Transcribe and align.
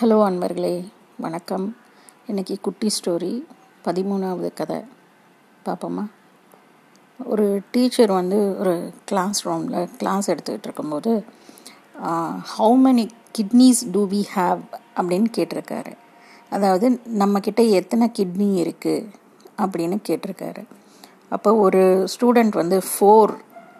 Hello 0.00 0.16
அன்பர்களே 0.28 0.88
வணக்கம். 1.16 1.76
இன்றைக்கி 2.26 2.54
குட்டி 2.60 2.88
ஸ்டோரி 2.96 3.42
பதிமூணாவது 3.84 4.48
கதை. 4.54 4.80
பார்ப்போமா 5.64 6.02
ஒரு 7.24 7.62
டீச்சர் 7.70 8.10
வந்து 8.10 8.58
ஒரு 8.58 8.92
கிளாஸ் 9.04 9.46
ரூமில் 9.46 9.88
கிளாஸ் 9.98 10.30
எடுத்துக்கிட்டு 10.30 10.66
இருக்கும்போது 10.68 11.24
how 12.58 12.74
many 12.86 13.08
kidneys 13.38 13.80
do 13.92 14.08
we 14.08 14.20
have 14.34 14.60
அப்படின்னு 14.96 15.30
கேட்டிருக்காரு. 15.36 15.94
அதாவது 16.50 16.90
நம்மக்கிட்ட 17.18 17.70
எத்தனை 17.70 18.10
கிட்னி 18.18 18.50
இருக்குது 18.64 19.08
அப்படின்னு 19.58 19.98
கேட்டிருக்காரு. 20.08 20.64
அப்போ 21.28 21.54
ஒரு 21.54 22.08
ஸ்டூடெண்ட் 22.14 22.58
வந்து 22.62 22.82
ஃபோர் 22.90 23.32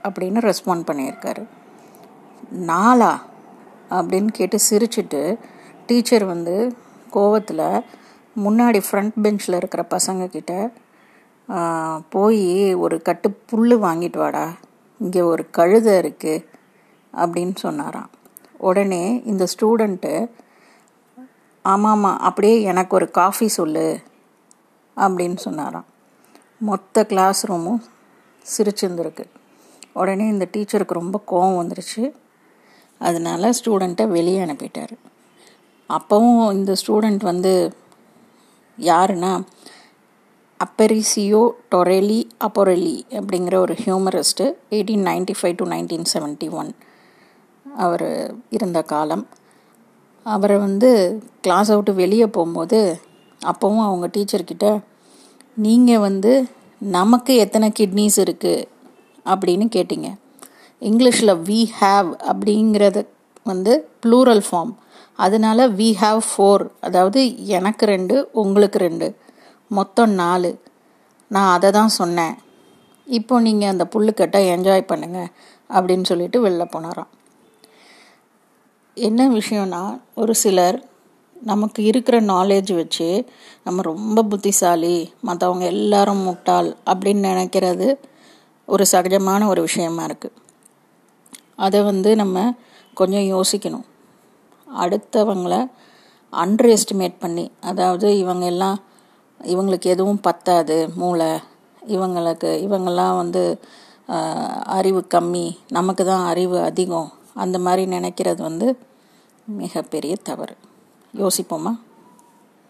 அப்படின்னு 0.09 0.45
ரெஸ்பாண்ட் 0.49 0.89
பண்ணியிருக்காரு. 0.93 1.45
நாலா? 2.73 3.13
அப்படின்னு 3.91 4.33
கேட்டு 4.41 4.59
சிரிச்சிட்டு 4.71 5.23
டீச்சர் 5.87 6.25
வந்து 6.25 6.55
கோவத்தில் 7.13 7.67
முன்னாடி 8.45 8.81
ஃப்ரண்ட் 8.89 9.13
பெஞ்சில் 9.23 9.55
இருக்கிற 9.55 9.83
பசங்கக்கிட்ட 9.91 10.53
போய் 12.09 12.75
ஒரு 12.75 12.97
கட்டு 13.03 13.29
புல் 13.51 13.75
வாங்கிட்டு 13.79 14.19
வாடா. 14.19 14.47
இங்கே 14.99 15.21
ஒரு 15.21 15.43
கழுதை 15.51 15.95
இருக்குது 16.03 16.45
அப்படின்னு 17.13 17.57
சொன்னாராம். 17.57 18.11
உடனே 18.59 19.05
இந்த 19.25 19.47
ஸ்டூடெண்ட்டு 19.53 20.13
ஆமாம்மா 21.65 22.13
அப்படியே 22.29 22.57
எனக்கு 22.63 22.93
ஒரு 22.95 23.11
காஃபி 23.11 23.49
சொல்லு. 23.49 23.87
அப்படின்னு 24.97 25.37
சொன்னாராம். 25.37 25.87
மொத்த 26.59 27.07
கிளாஸ் 27.07 27.41
ரூமும் 27.51 27.83
சிரிச்சிருந்துருக்கு. 28.53 29.25
உடனே 29.93 30.27
இந்த 30.27 30.49
டீச்சருக்கு 30.53 30.99
ரொம்ப 31.01 31.17
கோவம் 31.31 31.59
வந்துருச்சு. 31.61 32.05
அதனால 32.99 33.51
ஸ்டூடெண்ட்டை 33.51 34.07
வெளியே 34.09 34.41
அனுப்பிட்டார். 34.45 34.95
அப்போவும் 35.91 36.53
இந்த 36.53 36.73
ஸ்டூடெண்ட் 36.81 37.23
வந்து 37.23 37.53
யாருன்னா 38.79 39.33
அப்பெரிசியோ 40.61 41.43
டொரெலி 41.71 42.21
அப்பொரெலி 42.39 43.07
அப்படிங்கிற 43.11 43.55
ஒரு 43.55 43.75
humorist 43.85 44.45
eighteen 44.71 45.07
ninety 45.11 45.35
five 45.41 45.57
to 45.57 45.67
nineteen 45.67 46.07
seventy 46.13 46.49
one 46.51 46.71
அவர் 47.67 48.07
இருந்த 48.49 48.83
காலம். 48.83 49.25
அவரை 50.23 50.57
வந்து 50.57 50.91
கிளாஸ் 51.41 51.73
அவுட்டு 51.73 51.95
வெளியே 51.95 52.27
போகும்போது 52.27 52.81
அப்போவும் 53.41 53.85
அவங்க 53.87 54.07
டீச்சர்கிட்ட 54.07 54.67
நீங்கள் 55.57 55.99
வந்து 55.99 56.33
நமக்கு 56.79 57.37
எத்தனை 57.37 57.73
கிட்னிஸ் 57.79 58.19
இருக்குது 58.25 58.65
அப்படின்னு 59.27 59.67
கேட்டிங்க. 59.77 60.09
இங்கிலீஷில் 60.83 61.35
வி 61.49 61.61
ஹாவ் 61.81 62.09
அப்படிங்கிறது 62.31 63.03
வந்து 63.43 63.73
ப்ளூரல் 64.07 64.43
ஃபார்ம் 64.49 64.73
அதனால 65.19 65.69
வி 65.79 65.89
ஹாவ் 66.03 66.21
ஃபோர் 66.31 66.65
அதாவது 66.87 67.21
எனக்கு 67.59 67.85
ரெண்டு 67.87 68.17
உங்களுக்கு 68.43 68.79
ரெண்டு. 68.79 69.07
மொத்தம் 69.71 70.13
நாலு. 70.23 70.51
நான் 71.31 71.53
அதை 71.53 71.71
தான் 71.71 71.97
சொன்னேன். 72.01 72.35
இப்போ 73.07 73.35
நீங்கள் 73.47 73.73
அந்த 73.73 73.85
புல்லுக்கட்டை 73.93 74.41
என்ஜாய் 74.55 74.91
பண்ணுங்க 74.91 75.21
அப்படின்னு 75.71 76.09
சொல்லிட்டு 76.11 76.39
வெளில 76.47 76.65
போனாராம். 76.75 77.11
என்ன 78.97 79.23
விஷயம்னா 79.39 79.81
ஒரு 80.15 80.35
சிலர் 80.43 80.79
நமக்கு 81.51 81.81
இருக்கிற 81.91 82.17
நாலேஜ் 82.33 82.71
வச்சு 82.75 83.09
நம்ம 83.65 83.83
ரொம்ப 83.83 84.23
புத்திசாலி 84.33 84.97
மற்றவங்க 85.29 85.65
எல்லாரும் 85.75 86.23
முட்டாள் 86.29 86.69
அப்படின்னு 86.91 87.29
நினைக்கிறது 87.31 87.89
ஒரு 88.69 88.85
சகஜமான 88.93 89.47
ஒரு 89.47 89.61
விஷயமா 89.69 90.05
இருக்குது 90.05 90.39
அதை 91.65 91.81
வந்து 91.83 92.11
நம்ம 92.17 92.55
கொஞ்சம் 92.95 93.27
யோசிக்கணும். 93.35 93.87
அடுத்தவங்களை 94.83 95.61
அண்டர் 96.33 96.77
எஸ்டிமேட் 96.77 97.19
பண்ணி 97.19 97.51
அதாவது 97.61 98.19
இவங்க 98.19 98.45
எல்லாம் 98.45 98.79
இவங்களுக்கு 99.45 99.89
எதுவும் 99.95 100.21
பத்தாது 100.21 100.77
மூளை. 100.95 101.31
இவங்களுக்கு 101.87 102.51
இவங்கெல்லாம் 102.67 103.17
வந்து 103.17 103.59
அறிவு 104.79 105.07
கம்மி 105.15 105.47
நமக்கு 105.69 106.05
தான் 106.05 106.27
அறிவு 106.27 106.59
அதிகம். 106.61 107.13
அந்த 107.35 107.59
மாதிரி 107.59 107.91
நினைக்கிறது 107.97 108.41
வந்து 108.43 108.79
மிகப்பெரிய 109.45 110.17
தவறு. 110.23 110.57
யோசிப்போமா? 111.15 111.73